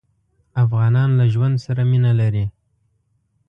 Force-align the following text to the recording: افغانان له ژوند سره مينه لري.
افغانان 0.63 1.09
له 1.19 1.25
ژوند 1.33 1.55
سره 1.65 1.81
مينه 1.91 2.11
لري. 2.21 2.45